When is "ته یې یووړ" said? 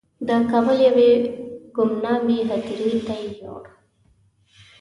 3.07-3.63